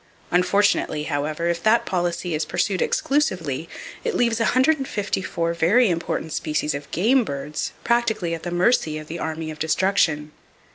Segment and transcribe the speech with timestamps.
[0.31, 3.69] Unfortunately, however, if that policy is pursued exclusively,
[4.03, 9.19] it leaves 154 very important species of game birds practically at the mercy of the
[9.19, 10.31] Army of Destruction!